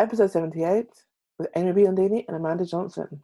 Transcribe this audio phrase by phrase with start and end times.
[0.00, 0.86] episode 78
[1.38, 3.22] with Amy Biondini and Amanda Johnson.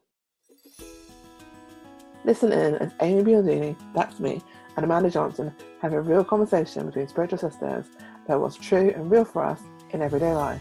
[2.23, 4.43] Listen in as Amy Biondini, that's me,
[4.77, 7.87] and Amanda Johnson have a real conversation between spiritual sisters
[8.27, 9.63] about what's true and real for us
[9.93, 10.61] in everyday life.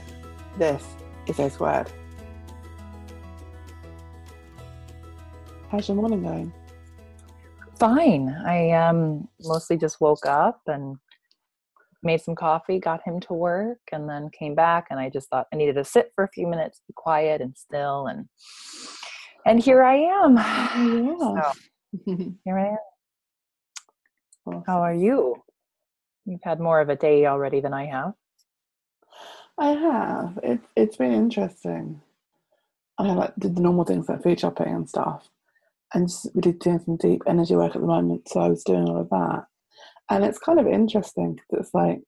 [0.58, 0.86] This
[1.28, 1.92] is A Squared.
[5.70, 6.54] How's your morning going?
[7.78, 8.30] Fine.
[8.30, 10.98] I um, mostly just woke up and
[12.06, 14.88] made some coffee, got him to work, and then came back.
[14.90, 17.56] And I just thought I needed to sit for a few minutes, be quiet and
[17.58, 18.28] still, and
[19.46, 20.36] and here I am.
[20.36, 21.54] Yeah.
[22.06, 22.76] So, here I
[24.54, 24.64] am.
[24.68, 25.36] How are you?
[26.26, 28.14] You've had more of a day already than I have.
[29.58, 30.40] I have.
[30.44, 32.02] It, it's been interesting.
[32.98, 35.30] I like did the normal things like food shopping and stuff,
[35.94, 38.28] and just really doing some deep energy work at the moment.
[38.30, 39.46] So I was doing all of that,
[40.10, 42.02] and it's kind of interesting because it's like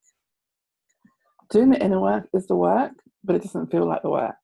[1.50, 2.94] doing the inner work is the work,
[3.24, 4.36] but it doesn't feel like the work.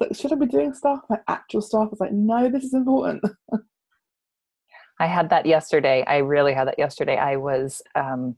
[0.00, 1.88] Like, should I be doing stuff like actual stuff?
[1.92, 3.22] It's like, no, this is important.
[5.00, 6.04] I had that yesterday.
[6.06, 7.16] I really had that yesterday.
[7.16, 8.36] I was, um,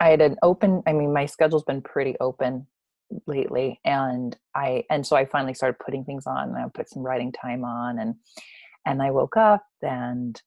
[0.00, 0.82] I had an open.
[0.86, 2.66] I mean, my schedule's been pretty open
[3.26, 6.48] lately, and I and so I finally started putting things on.
[6.48, 8.16] And I put some writing time on, and
[8.84, 10.40] and I woke up and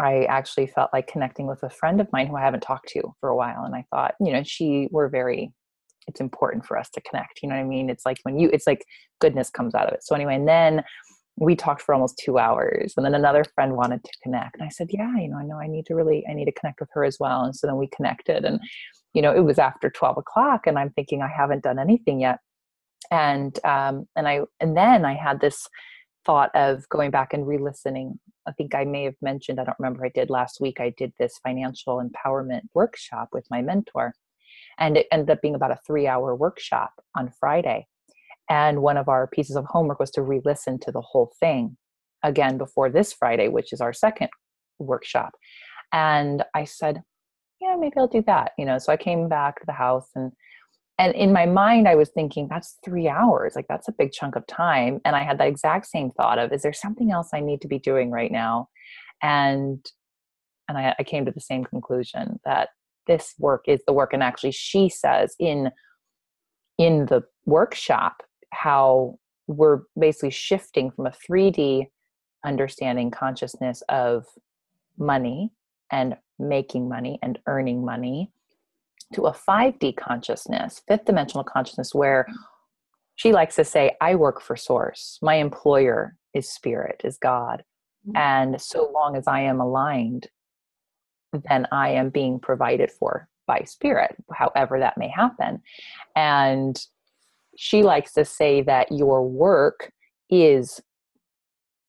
[0.00, 3.14] I actually felt like connecting with a friend of mine who I haven't talked to
[3.20, 3.64] for a while.
[3.64, 5.52] And I thought, you know, she, we're very,
[6.06, 7.40] it's important for us to connect.
[7.42, 7.90] You know what I mean?
[7.90, 8.84] It's like when you, it's like
[9.20, 10.02] goodness comes out of it.
[10.02, 10.82] So anyway, and then
[11.36, 14.56] we talked for almost two hours and then another friend wanted to connect.
[14.56, 16.52] And I said, yeah, you know, I know I need to really, I need to
[16.52, 17.44] connect with her as well.
[17.44, 18.60] And so then we connected and,
[19.14, 22.38] you know, it was after 12 o'clock and I'm thinking I haven't done anything yet.
[23.10, 25.66] And, um, and I, and then I had this,
[26.24, 28.18] thought of going back and re-listening.
[28.46, 31.12] I think i may have mentioned i don't remember i did last week i did
[31.18, 34.14] this financial empowerment workshop with my mentor
[34.78, 37.86] and it ended up being about a three hour workshop on friday
[38.48, 41.76] and one of our pieces of homework was to re-listen to the whole thing
[42.24, 44.30] again before this friday which is our second
[44.78, 45.32] workshop
[45.92, 47.02] and i said
[47.60, 50.32] yeah maybe i'll do that you know so i came back to the house and
[51.00, 54.36] and in my mind i was thinking that's three hours like that's a big chunk
[54.36, 55.00] of time.
[55.04, 57.68] And i had that exact same thought of is there something else i need to
[57.68, 58.68] be doing right now?
[59.22, 59.84] And
[60.68, 62.68] and I, I came to the same conclusion that
[63.06, 65.70] this work is the work and actually she says in
[66.78, 68.22] in the workshop
[68.52, 71.86] how we're basically shifting from a 3d
[72.44, 74.26] understanding consciousness of
[74.98, 75.50] money
[75.90, 78.30] and making money and earning money
[79.14, 82.26] to a 5D consciousness, fifth dimensional consciousness, where
[83.16, 85.18] she likes to say, I work for source.
[85.20, 87.62] My employer is spirit, is God.
[88.08, 88.16] Mm-hmm.
[88.16, 90.28] And so long as I am aligned,
[91.48, 95.60] then I am being provided for by spirit, however that may happen.
[96.16, 96.80] And
[97.56, 99.92] she likes to say that your work
[100.30, 100.80] is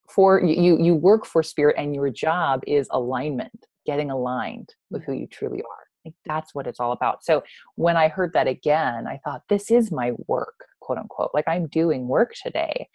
[0.09, 5.13] for you you work for spirit and your job is alignment getting aligned with who
[5.13, 7.23] you truly are like that's what it's all about.
[7.23, 7.43] So
[7.75, 11.31] when I heard that again, I thought, this is my work, quote unquote.
[11.33, 12.87] Like I'm doing work today,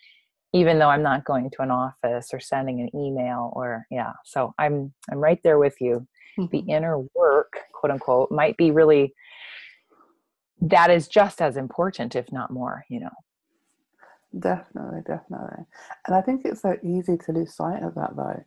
[0.52, 4.12] even though I'm not going to an office or sending an email or yeah.
[4.24, 6.06] So I'm I'm right there with you.
[6.38, 6.56] Mm-hmm.
[6.56, 9.14] The inner work, quote unquote, might be really
[10.60, 13.10] that is just as important, if not more, you know.
[14.38, 15.64] Definitely, definitely.
[16.06, 18.44] And I think it's so easy to lose sight of that though,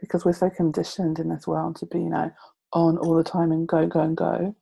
[0.00, 2.30] because we're so conditioned in this world to be, you know,
[2.72, 4.54] on all the time and go, go, and go,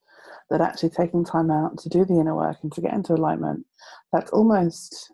[0.50, 3.64] that actually taking time out to do the inner work and to get into alignment,
[4.12, 5.12] that's almost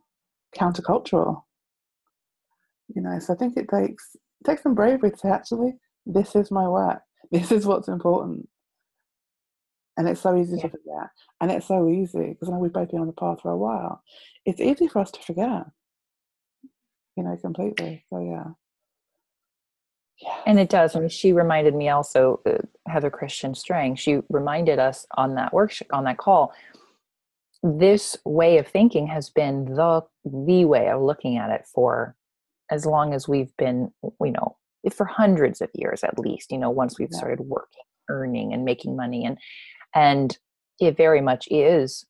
[0.57, 1.43] countercultural.
[2.95, 5.75] You know, so I think it takes it takes some bravery to say, actually,
[6.05, 7.01] this is my work.
[7.33, 8.49] This is what's important.
[9.97, 10.63] And it's so easy yeah.
[10.63, 11.11] to forget.
[11.41, 13.57] And it's so easy, because I know we've both been on the path for a
[13.57, 14.01] while.
[14.45, 15.65] It's easy for us to forget.
[17.17, 18.05] You know, completely.
[18.11, 18.53] So yeah.
[20.21, 20.41] Yeah.
[20.47, 20.97] And it does.
[20.97, 25.53] I mean, she reminded me also, uh, Heather Christian Strang, she reminded us on that
[25.53, 26.55] workshop, on that call,
[27.63, 32.15] this way of thinking has been the, the way of looking at it for
[32.71, 34.57] as long as we've been, you know,
[34.95, 37.19] for hundreds of years at least, you know, once we've yeah.
[37.19, 39.25] started working, earning and making money.
[39.25, 39.39] And,
[39.95, 40.39] and
[40.81, 42.07] it very much is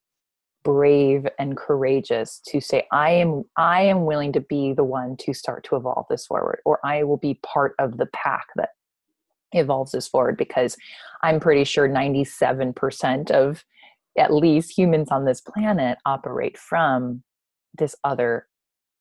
[0.66, 5.32] brave and courageous to say i am i am willing to be the one to
[5.32, 8.70] start to evolve this forward or i will be part of the pack that
[9.52, 10.76] evolves this forward because
[11.22, 13.64] i'm pretty sure 97% of
[14.18, 17.22] at least humans on this planet operate from
[17.78, 18.48] this other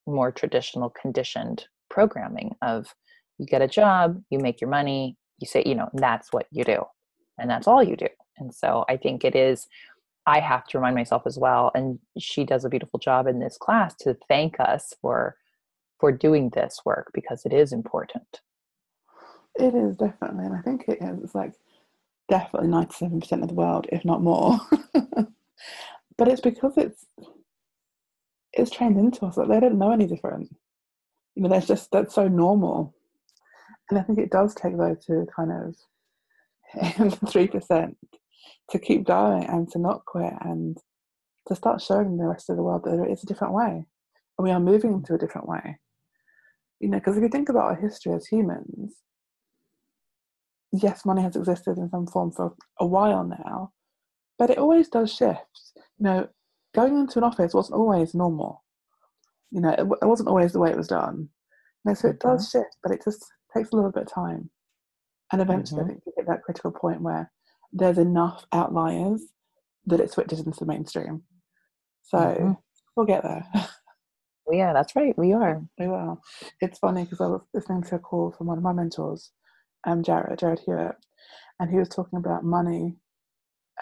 [0.06, 2.94] more traditional conditioned programming of
[3.40, 6.64] you get a job you make your money you say you know that's what you
[6.64, 6.84] do
[7.40, 8.08] and that's all you do.
[8.38, 9.66] And so i think it is
[10.28, 11.72] I have to remind myself as well.
[11.76, 15.38] And she does a beautiful job in this class to thank us for
[16.00, 18.42] for doing this work because it is important.
[19.56, 21.24] It is definitely, and I think it is.
[21.24, 21.54] It's like
[22.28, 24.60] definitely ninety-seven percent of the world, if not more.
[26.18, 27.06] but it's because it's
[28.54, 30.50] it's trained into us that they don't know any different.
[31.36, 32.94] You know, that's just that's so normal,
[33.90, 35.52] and I think it does take though to kind
[36.74, 37.98] of three percent
[38.72, 40.78] to keep going and to not quit and
[41.48, 43.86] to start showing the rest of the world that there is a different way,
[44.38, 45.78] and we are moving into a different way.
[46.80, 48.96] You know, because if you think about our history as humans,
[50.72, 53.72] yes, money has existed in some form for a while now,
[54.38, 55.40] but it always does shift.
[55.76, 56.28] You know,
[56.74, 58.64] going into an office wasn't always normal.
[59.52, 61.30] You know, it, it wasn't always the way it was done.
[61.86, 62.60] You know, so it does mm-hmm.
[62.60, 63.24] shift, but it just
[63.56, 64.50] takes a little bit of time.
[65.32, 65.92] And eventually, mm-hmm.
[65.92, 67.32] I think you get that critical point where
[67.76, 69.22] there's enough outliers
[69.86, 71.22] that it switches into the mainstream.
[72.04, 72.52] So mm-hmm.
[72.96, 73.46] we'll get there.
[74.52, 75.16] yeah, that's right.
[75.18, 75.62] We are.
[75.78, 76.22] We will.
[76.62, 79.32] It's funny because I was listening to a call from one of my mentors,
[79.86, 80.96] um, Jared, Jared Hewitt,
[81.60, 82.96] and he was talking about money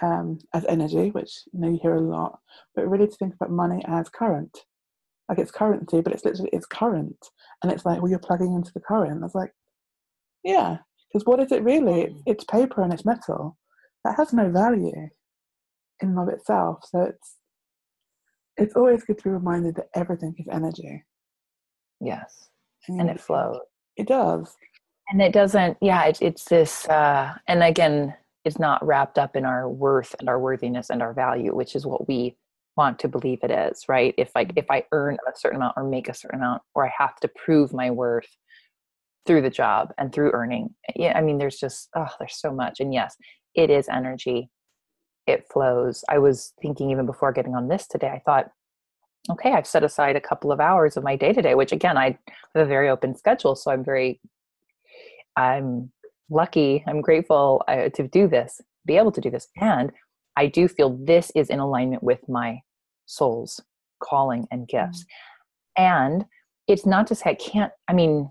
[0.02, 2.40] um, as energy, which you know you hear a lot,
[2.76, 4.58] but really to think about money as current,
[5.30, 7.28] like it's currency, but it's literally it's current,
[7.62, 9.22] and it's like well you're plugging into the current.
[9.22, 9.52] I was like,
[10.44, 10.78] yeah,
[11.12, 12.02] because what is it really?
[12.02, 13.56] It's, it's paper and it's metal
[14.04, 15.10] that has no value in
[16.02, 16.80] and of itself.
[16.90, 17.38] So it's
[18.58, 21.04] it's always good to be reminded that everything is energy.
[22.00, 22.50] Yes,
[22.88, 23.60] and, and it flows.
[23.96, 24.56] It does
[25.10, 28.14] and it doesn't yeah it, it's this uh and again
[28.46, 31.86] it's not wrapped up in our worth and our worthiness and our value which is
[31.86, 32.36] what we
[32.76, 35.84] want to believe it is right if like if i earn a certain amount or
[35.84, 38.38] make a certain amount or i have to prove my worth
[39.26, 42.80] through the job and through earning yeah i mean there's just oh there's so much
[42.80, 43.16] and yes
[43.56, 44.50] it is energy
[45.28, 48.52] it flows i was thinking even before getting on this today i thought
[49.30, 52.18] okay i've set aside a couple of hours of my day today which again i
[52.56, 54.20] have a very open schedule so i'm very
[55.36, 55.92] I'm
[56.30, 59.48] lucky, I'm grateful uh, to do this, be able to do this.
[59.58, 59.92] And
[60.36, 62.62] I do feel this is in alignment with my
[63.06, 63.62] soul's
[64.02, 65.06] calling and gifts.
[65.78, 65.84] Mm-hmm.
[65.84, 66.26] And
[66.68, 68.30] it's not to say I can't, I mean,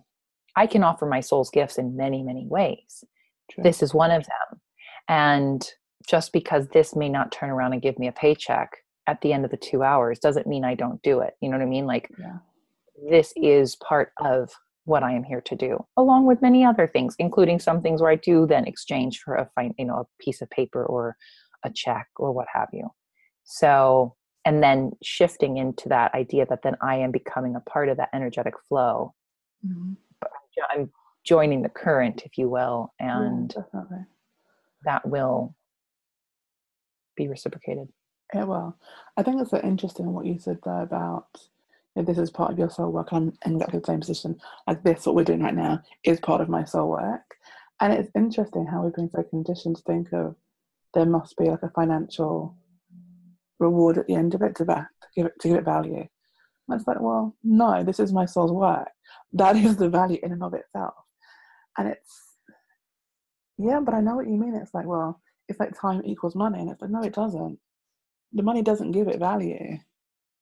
[0.56, 3.04] I can offer my soul's gifts in many, many ways.
[3.50, 3.64] True.
[3.64, 4.51] This is one of them.
[5.08, 5.66] And
[6.08, 8.70] just because this may not turn around and give me a paycheck
[9.06, 11.34] at the end of the two hours doesn't mean I don't do it.
[11.40, 11.87] You know what I mean?
[11.87, 12.38] Like, yeah.
[13.10, 14.50] this is part of
[14.84, 18.10] what I am here to do, along with many other things, including some things where
[18.10, 21.16] I do then exchange for a fine, you know, a piece of paper or
[21.64, 22.88] a check or what have you.
[23.44, 27.96] So, and then shifting into that idea that then I am becoming a part of
[27.99, 29.14] that energetic flow.
[29.64, 29.93] Mm-hmm.
[30.70, 30.90] I'm
[31.25, 33.81] joining the current, if you will, and yeah,
[34.84, 35.55] that will
[37.17, 37.88] be reciprocated.
[38.34, 38.79] Yeah, well,
[39.17, 41.26] I think it's interesting what you said there about
[41.94, 44.40] if this is part of your soul work, I'm in exactly the same position.
[44.67, 47.37] Like this, what we're doing right now, is part of my soul work.
[47.81, 50.37] And it's interesting how we've been so conditioned to think of
[50.94, 52.56] there must be like a financial
[53.58, 56.06] reward at the end of it to that to give it to give it value.
[56.69, 58.88] And it's like, well, no, this is my soul's work.
[59.32, 60.94] That is the value in and of itself.
[61.76, 62.31] And it's
[63.62, 64.55] yeah, but I know what you mean.
[64.55, 67.59] It's like, well, it's like time equals money, and it's like, no, it doesn't.
[68.32, 69.79] The money doesn't give it value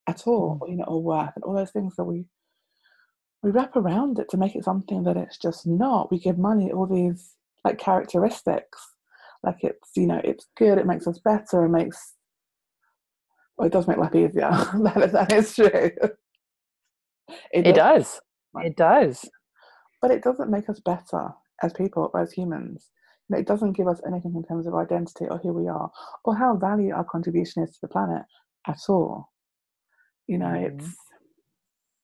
[0.06, 0.70] at all, mm.
[0.70, 2.24] you know, or worth, and all those things that we
[3.42, 6.10] we wrap around it to make it something that it's just not.
[6.10, 8.94] We give money all these like characteristics,
[9.42, 12.14] like it's you know it's good, it makes us better, it makes
[13.60, 14.50] well, it does make life easier.
[14.84, 15.90] that, is, that is true.
[17.52, 18.20] It, it does.
[18.54, 18.64] does.
[18.64, 19.28] It does.
[20.00, 21.28] But it doesn't make us better
[21.62, 22.88] as people or as humans.
[23.30, 25.90] It doesn't give us anything in terms of identity or who we are
[26.24, 28.22] or how value our contribution is to the planet
[28.66, 29.30] at all.
[30.26, 30.78] You know, mm-hmm.
[30.78, 30.96] it's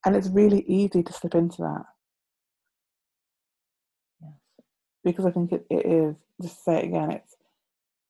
[0.05, 1.85] and it's really easy to slip into that.
[4.23, 4.33] Yes.
[5.05, 7.37] Because I think it, it is, just say it again, it's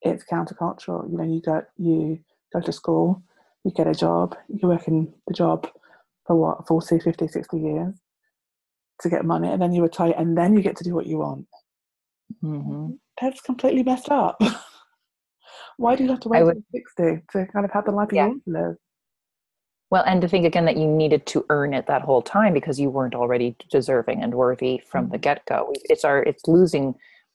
[0.03, 1.11] it's countercultural.
[1.11, 2.21] You know, you go you
[2.53, 3.23] go to school,
[3.65, 5.69] you get a job, you work in the job
[6.27, 7.95] for what, 40, 50, 60 years
[9.01, 11.19] to get money, and then you retire, and then you get to do what you
[11.19, 11.47] want.
[12.43, 12.93] Mm-hmm.
[13.21, 14.41] That's completely messed up.
[15.79, 17.03] Why do you have to wait would, 60
[17.33, 18.25] to kind of have the life yeah.
[18.25, 18.77] you want to live?
[19.91, 22.81] Well, and to think again that you needed to earn it that whole time because
[22.81, 25.23] you weren't already deserving and worthy from the mm-hmm.
[25.23, 25.73] get go.
[25.85, 26.95] It's our, it's losing,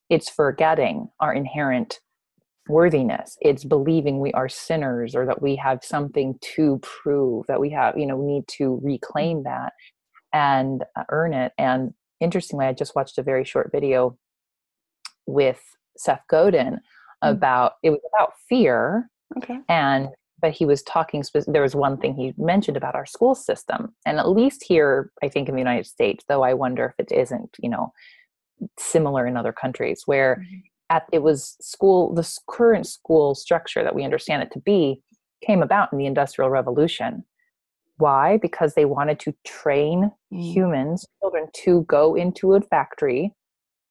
[0.09, 1.99] it's forgetting our inherent
[2.67, 3.37] worthiness.
[3.41, 7.97] It's believing we are sinners or that we have something to prove, that we have,
[7.97, 9.73] you know, we need to reclaim that
[10.33, 11.53] and uh, earn it.
[11.57, 14.17] And interestingly, I just watched a very short video
[15.25, 15.61] with
[15.97, 16.79] Seth Godin
[17.23, 17.31] mm.
[17.31, 19.59] about, it was about fear Okay.
[19.69, 20.09] And
[20.41, 21.23] but he was talking.
[21.47, 25.29] There was one thing he mentioned about our school system, and at least here, I
[25.29, 27.93] think in the United States, though I wonder if it isn't, you know,
[28.79, 30.57] similar in other countries where mm-hmm.
[30.89, 35.01] at it was school the current school structure that we understand it to be
[35.45, 37.23] came about in the industrial revolution
[37.97, 40.53] why because they wanted to train mm.
[40.53, 43.33] humans children to go into a factory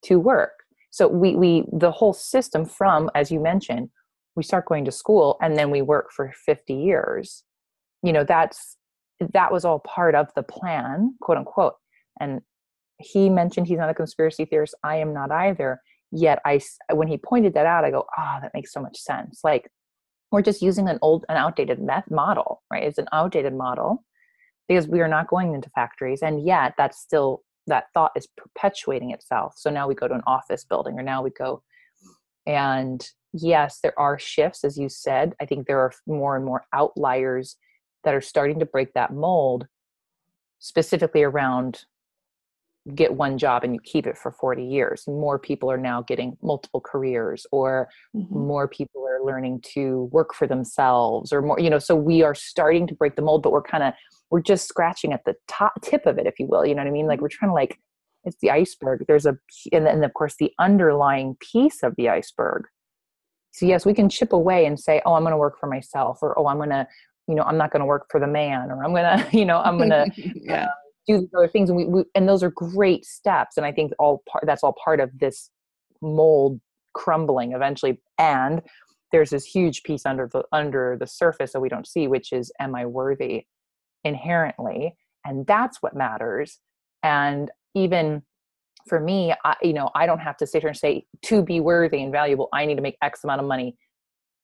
[0.03, 0.60] to work
[0.91, 3.91] so we we the whole system from as you mentioned
[4.37, 7.45] we start going to school and then we work for 50 years.
[8.03, 8.77] You know that's
[9.35, 11.75] that was all part of the plan quote unquote.
[12.19, 12.41] And
[12.99, 14.75] he mentioned he's not a conspiracy theorist.
[14.85, 15.81] I am not either.
[16.13, 16.61] Yet i
[16.93, 19.41] when he pointed that out i go ah oh, that makes so much sense.
[19.45, 19.71] Like
[20.33, 22.85] we're just using an old an outdated meth model right?
[22.85, 24.05] It's an outdated model
[24.69, 26.23] because we are not going into factories.
[26.23, 29.55] And yet that's still that thought is perpetuating itself.
[29.57, 31.62] So now we go to an office building or now we go
[32.47, 35.35] and yes there are shifts as you said.
[35.40, 37.57] I think there are more and more outliers
[38.05, 39.67] that are starting to break that mold
[40.59, 41.85] specifically around
[42.95, 45.05] get one job and you keep it for 40 years.
[45.07, 48.38] More people are now getting multiple careers or mm-hmm.
[48.38, 52.35] more people are learning to work for themselves or more you know so we are
[52.35, 53.95] starting to break the mold but we're kind of
[54.31, 56.89] we're just scratching at the top tip of it if you will you know what
[56.89, 57.25] i mean like mm-hmm.
[57.25, 57.79] we're trying to like
[58.25, 59.37] it's the iceberg there's a
[59.73, 62.65] and then of course the underlying piece of the iceberg
[63.53, 66.19] so yes we can chip away and say oh i'm going to work for myself
[66.23, 66.87] or oh i'm going to
[67.29, 69.45] you know i'm not going to work for the man or i'm going to you
[69.45, 70.65] know i'm going to yeah.
[70.65, 70.69] uh,
[71.07, 74.23] do other things and we, we, and those are great steps and i think all
[74.29, 75.50] part that's all part of this
[76.03, 76.61] mold
[76.93, 78.62] crumbling eventually and
[79.12, 82.52] there's this huge piece under the under the surface that we don't see which is
[82.61, 83.47] am i worthy
[84.05, 84.97] inherently?
[85.25, 86.59] And that's what matters.
[87.02, 88.23] And even
[88.88, 91.61] for me I, you know i don't have to sit here and say to be
[91.61, 93.76] worthy and valuable i need to make x amount of money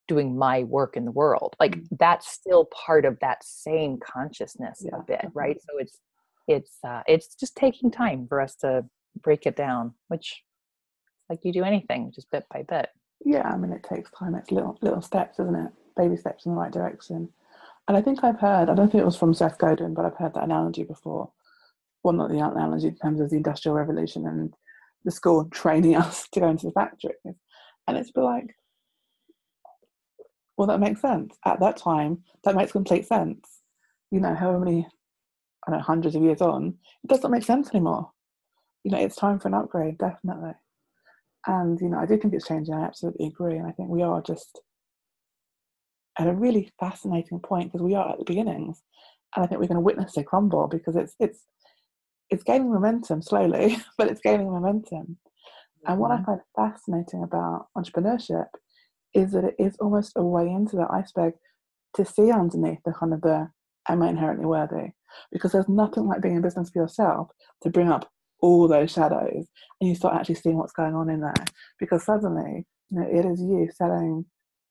[0.08, 1.56] doing my work in the world.
[1.58, 1.96] Like mm-hmm.
[1.98, 4.98] that's still part of that same consciousness yeah.
[4.98, 5.60] a bit right?
[5.60, 5.98] so it's
[6.48, 8.84] it's uh, it's just taking time for us to
[9.22, 10.42] break it down which
[11.30, 12.90] like you do anything just bit by bit
[13.26, 14.36] yeah i mean it takes time.
[14.36, 15.72] It's little little steps isn't it?
[15.96, 17.28] Baby steps in the right direction.
[17.88, 20.16] And i think i've heard i don't think it was from seth godin but i've
[20.16, 21.30] heard that analogy before.
[22.04, 24.54] Well not the analogy in terms of the industrial revolution and
[25.04, 27.16] the school training us to go into the factories.
[27.88, 28.54] And it's like
[30.56, 31.36] well that makes sense.
[31.44, 33.60] At that time that makes complete sense.
[34.12, 34.86] You know however many
[35.66, 38.12] I don't know, hundreds of years on, it doesn't make sense anymore.
[38.84, 40.52] You know, it's time for an upgrade, definitely.
[41.46, 42.74] And, you know, I do think it's changing.
[42.74, 43.56] I absolutely agree.
[43.56, 44.60] And I think we are just
[46.18, 48.82] at a really fascinating point because we are at the beginnings.
[49.34, 51.44] And I think we're going to witness it crumble because it's, it's,
[52.30, 55.18] it's gaining momentum slowly, but it's gaining momentum.
[55.86, 56.24] And what I mm-hmm.
[56.24, 58.46] find fascinating about entrepreneurship
[59.14, 61.34] is that it is almost a way into the iceberg
[61.94, 63.48] to see underneath the kind of the
[63.88, 64.90] am I inherently worthy?
[65.32, 67.28] because there's nothing like being in business for yourself
[67.62, 69.46] to bring up all those shadows
[69.80, 71.34] and you start actually seeing what's going on in there
[71.78, 74.24] because suddenly you know it is you selling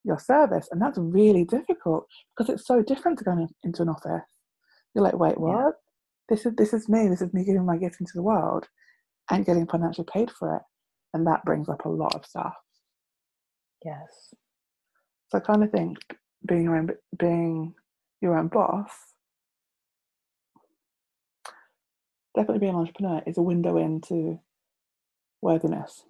[0.03, 2.05] your service and that's really difficult
[2.35, 4.29] because it's so different to going into an office.
[4.93, 5.51] You're like wait what?
[5.55, 5.71] Yeah.
[6.29, 7.07] this is this is me.
[7.07, 8.67] This is me giving my gift into the world
[9.31, 10.61] and getting financially paid for it.
[11.13, 12.53] And that brings up a lot of stuff.
[13.83, 14.33] Yes.
[15.31, 15.97] So i kind of think
[16.47, 17.73] being your own being
[18.21, 18.91] your own boss
[22.35, 24.39] definitely being an entrepreneur is a window into
[25.41, 26.03] worthiness.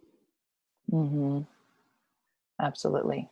[0.92, 1.42] Mm-hmm.
[2.62, 3.30] Absolutely.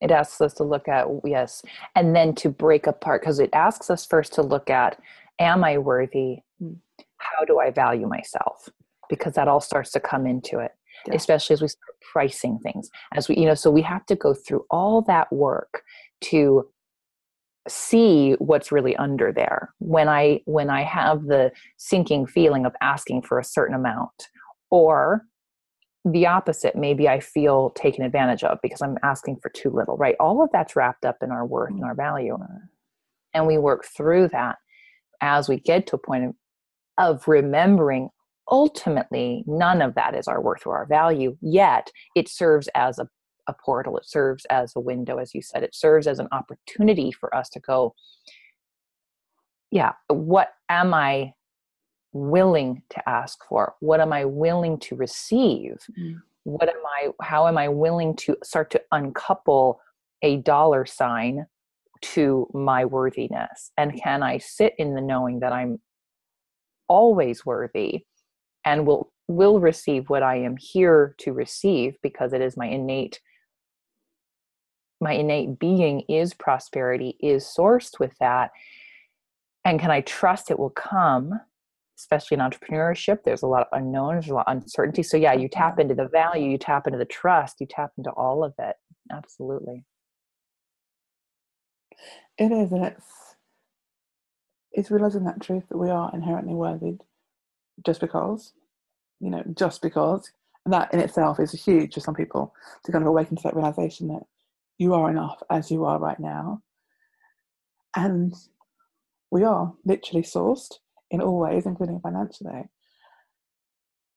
[0.00, 1.62] It asks us to look at, yes,
[1.94, 4.98] and then to break apart, because it asks us first to look at,
[5.38, 6.40] am I worthy?
[6.62, 6.76] Mm.
[7.18, 8.68] How do I value myself?
[9.08, 10.72] Because that all starts to come into it,
[11.06, 11.14] yeah.
[11.14, 12.90] especially as we start pricing things.
[13.14, 15.82] As we, you know, so we have to go through all that work
[16.22, 16.68] to
[17.68, 19.72] see what's really under there.
[19.78, 24.28] When i when i have the sinking feeling of asking for a certain amount
[24.70, 25.24] or
[26.04, 30.16] the opposite maybe i feel taken advantage of because i'm asking for too little right?
[30.18, 32.36] All of that's wrapped up in our worth and our value.
[33.34, 34.56] And we work through that
[35.20, 36.34] as we get to a point of,
[36.98, 38.10] of remembering
[38.50, 43.08] ultimately none of that is our worth or our value yet it serves as a
[43.48, 43.98] a portal.
[43.98, 45.62] It serves as a window as you said.
[45.62, 47.94] It serves as an opportunity for us to go
[49.72, 51.32] yeah what am i
[52.14, 53.74] willing to ask for?
[53.80, 55.78] What am i willing to receive?
[55.98, 56.18] Mm-hmm.
[56.44, 59.80] what am i how am i willing to start to uncouple
[60.22, 61.46] a dollar sign
[62.02, 63.72] to my worthiness?
[63.76, 65.80] And can i sit in the knowing that i'm
[66.88, 68.04] always worthy
[68.64, 73.20] and will will receive what i am here to receive because it is my innate
[75.02, 78.52] my innate being is prosperity, is sourced with that.
[79.64, 81.40] And can I trust it will come?
[81.98, 85.02] Especially in entrepreneurship, there's a lot of unknowns a lot of uncertainty.
[85.02, 85.58] So, yeah, you mm-hmm.
[85.58, 88.76] tap into the value, you tap into the trust, you tap into all of it.
[89.12, 89.84] Absolutely.
[92.38, 93.06] It is, and it's
[94.72, 96.96] it's realizing that truth that we are inherently worthy
[97.84, 98.52] just because,
[99.20, 100.30] you know, just because.
[100.64, 102.54] And that in itself is huge for some people
[102.84, 104.22] to kind of awaken to that realization that
[104.82, 106.60] you are enough as you are right now.
[107.94, 108.34] And
[109.30, 110.72] we are literally sourced
[111.10, 112.64] in all ways, including financially.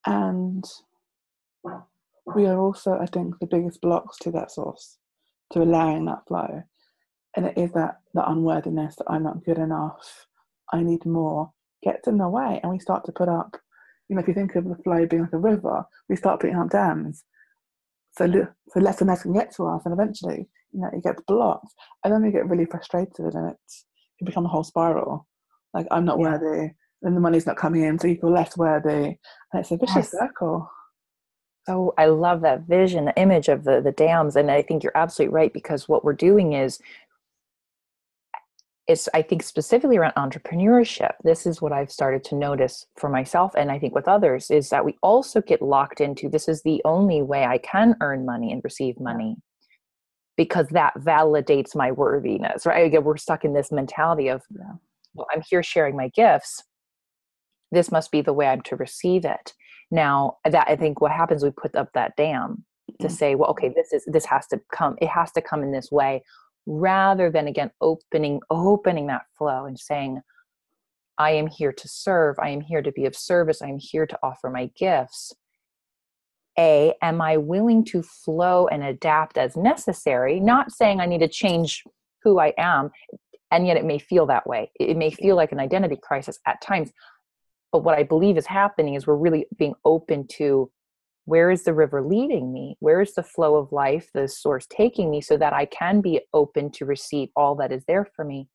[0.05, 0.63] And
[2.35, 4.97] we are also, I think, the biggest blocks to that source,
[5.51, 6.63] to allowing that flow.
[7.35, 10.27] And it is that the unworthiness that I'm not good enough,
[10.73, 11.51] I need more,
[11.83, 12.59] gets in the way.
[12.63, 13.57] And we start to put up,
[14.07, 16.55] you know, if you think of the flow being like a river, we start putting
[16.55, 17.23] up dams.
[18.17, 18.27] So,
[18.69, 21.73] so less and less can get to us, and eventually, you know, it gets blocked.
[22.03, 23.85] And then we get really frustrated, and it's
[24.19, 25.27] it become a whole spiral.
[25.73, 26.37] Like I'm not yeah.
[26.37, 29.17] worthy, and the money's not coming in, so you feel less worthy, and
[29.53, 30.11] it's a vicious yes.
[30.11, 30.69] circle.
[31.67, 34.97] Oh, I love that vision, the image of the the dams, and I think you're
[34.97, 36.79] absolutely right because what we're doing is
[38.87, 41.13] is I think specifically around entrepreneurship.
[41.23, 44.69] This is what I've started to notice for myself and I think with others is
[44.69, 48.51] that we also get locked into this is the only way I can earn money
[48.51, 49.37] and receive money
[50.37, 52.85] because that validates my worthiness, right?
[52.85, 54.73] Again, we're stuck in this mentality of, yeah.
[55.13, 56.63] well, I'm here sharing my gifts.
[57.71, 59.53] This must be the way I'm to receive it.
[59.91, 62.65] Now, that I think what happens, we put up that dam
[62.99, 64.95] to say, well, okay, this is this has to come.
[65.01, 66.23] It has to come in this way,
[66.65, 70.21] rather than again opening opening that flow and saying,
[71.17, 72.37] I am here to serve.
[72.39, 73.61] I am here to be of service.
[73.61, 75.33] I am here to offer my gifts
[76.57, 80.39] a, am I willing to flow and adapt as necessary?
[80.39, 81.83] Not saying I need to change
[82.23, 82.91] who I am,
[83.51, 84.71] and yet it may feel that way.
[84.79, 86.91] It may feel like an identity crisis at times.
[87.71, 90.71] But what I believe is happening is we're really being open to
[91.25, 92.77] where is the river leading me?
[92.79, 96.21] Where is the flow of life, the source taking me, so that I can be
[96.33, 98.47] open to receive all that is there for me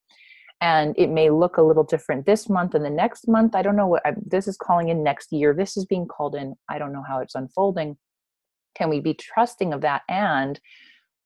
[0.60, 3.54] and it may look a little different this month and the next month.
[3.54, 5.54] I don't know what I, this is calling in next year.
[5.54, 6.54] This is being called in.
[6.68, 7.96] I don't know how it's unfolding.
[8.74, 10.60] Can we be trusting of that and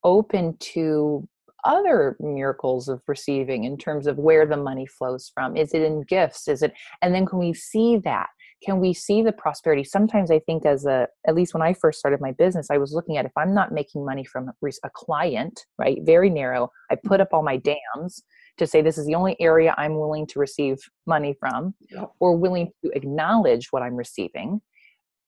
[0.03, 1.29] open to
[1.64, 5.57] other miracles of receiving in terms of where the money flows from?
[5.57, 6.47] Is it in gifts?
[6.47, 8.29] Is it and then can we see that
[8.64, 9.85] can we see the prosperity?
[9.85, 12.92] Sometimes i think as a at least when i first started my business i was
[12.92, 17.20] looking at if i'm not making money from a client right very narrow i put
[17.20, 18.22] up all my dams
[18.59, 21.74] to say this is the only area I'm willing to receive money from
[22.20, 24.61] or willing to acknowledge what I'm receiving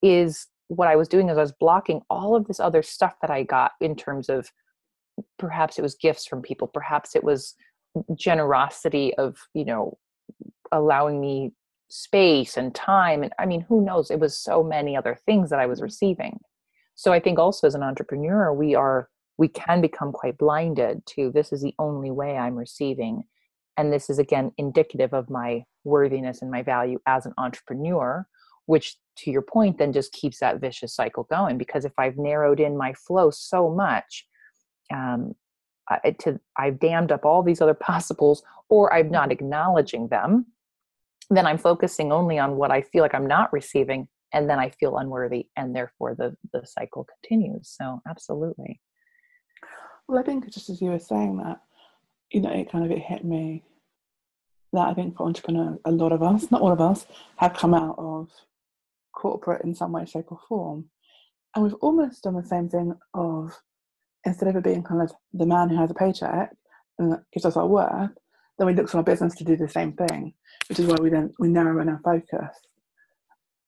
[0.02, 3.30] is what I was doing is I was blocking all of this other stuff that
[3.30, 4.50] I got in terms of
[5.38, 7.54] perhaps it was gifts from people, perhaps it was
[8.16, 9.98] generosity of, you know,
[10.70, 11.52] allowing me
[11.88, 15.60] space and time and I mean who knows it was so many other things that
[15.60, 16.40] I was receiving.
[16.94, 21.30] So I think also as an entrepreneur we are we can become quite blinded to
[21.30, 23.24] this is the only way I'm receiving.
[23.76, 28.26] And this is again indicative of my worthiness and my value as an entrepreneur,
[28.64, 31.58] which to your point then just keeps that vicious cycle going.
[31.58, 34.26] Because if I've narrowed in my flow so much,
[34.92, 35.34] um,
[35.88, 40.46] I, to, I've dammed up all these other possibles, or I'm not acknowledging them,
[41.30, 44.70] then I'm focusing only on what I feel like I'm not receiving, and then I
[44.70, 47.68] feel unworthy, and therefore the the cycle continues.
[47.68, 48.80] So absolutely.
[50.08, 51.60] Well, I think just as you were saying that,
[52.30, 53.64] you know, it kind of it hit me
[54.72, 57.74] that I think for entrepreneurs, a lot of us, not all of us, have come
[57.74, 58.30] out of
[59.14, 60.90] corporate in some way, shape, or form,
[61.54, 63.58] and we've almost done the same thing of
[64.24, 66.50] instead of it being kind of the man who has a paycheck
[66.98, 68.10] and gives us our worth,
[68.58, 70.34] then we look to our business to do the same thing,
[70.68, 72.56] which is why we then we narrow in our focus.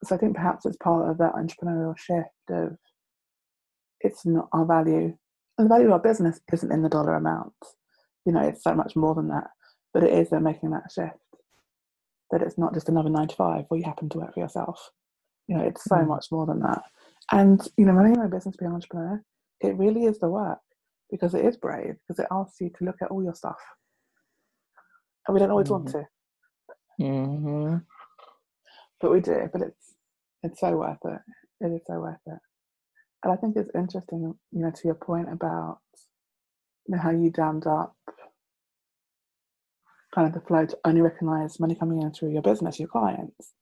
[0.04, 2.76] So I think perhaps it's part of that entrepreneurial shift of
[4.00, 5.16] it's not our value
[5.58, 7.52] and the value of our business isn't in the dollar amount.
[8.24, 9.48] You know, it's so much more than that.
[9.92, 11.16] But it is they're making that shift.
[12.30, 14.90] That it's not just another nine to five where you happen to work for yourself.
[15.48, 16.06] You know, it's so mm.
[16.06, 16.82] much more than that.
[17.32, 19.22] And, you know, running a business, being an entrepreneur,
[19.60, 20.58] it really is the work
[21.10, 23.58] because it is brave, because it asks you to look at all your stuff.
[25.28, 25.84] And we don't always mm-hmm.
[25.84, 26.06] want to.
[27.00, 27.76] Mm-hmm.
[29.00, 29.94] But we do, but it's
[30.42, 31.20] it's so worth it.
[31.60, 32.38] It is so worth it.
[33.22, 35.78] And I think it's interesting, you know, to your point about
[36.86, 37.94] you know, how you dammed up
[40.14, 43.52] kind of the flow to only recognize money coming in through your business, your clients,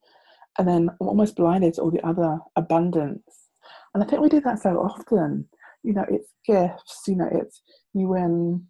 [0.58, 3.50] and then almost blinded to all the other abundance.
[3.92, 5.48] And I think we do that so often.
[5.82, 7.62] you know, it's gifts, you know, it's
[7.94, 8.66] you win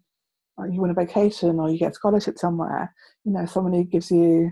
[0.65, 2.93] you win a vacation or you get a scholarship somewhere,
[3.23, 4.51] you know, someone who gives you,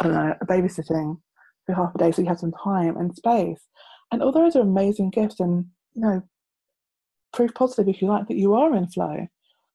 [0.00, 1.18] I don't know, a babysitting
[1.66, 3.66] for half a day so you have some time and space.
[4.10, 6.22] And all those are amazing gifts and, you know,
[7.32, 9.26] proof positive if you like that you are in flow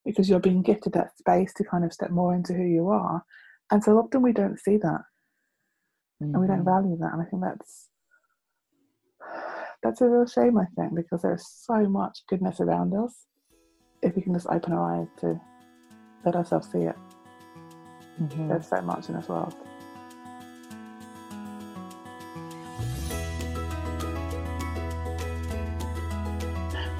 [0.04, 3.22] because you're being gifted that space to kind of step more into who you are.
[3.70, 5.02] And so often we don't see that.
[6.22, 6.34] Mm-hmm.
[6.34, 6.82] And we don't mm-hmm.
[6.82, 7.12] value that.
[7.12, 7.88] And I think that's
[9.82, 13.26] that's a real shame, I think, because there's so much goodness around us
[14.02, 15.40] if we can just open our eyes to
[16.24, 16.96] let ourselves see it.
[18.20, 18.48] Mm-hmm.
[18.48, 19.54] There's so much in this world.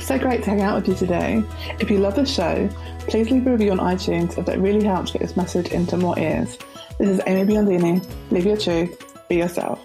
[0.00, 1.42] So great to hang out with you today.
[1.80, 2.68] If you love the show,
[3.08, 6.18] please leave a review on iTunes as that really helps get this message into more
[6.18, 6.56] ears.
[6.98, 8.02] This is Amy Biondini.
[8.30, 9.28] Live your truth.
[9.28, 9.84] Be yourself.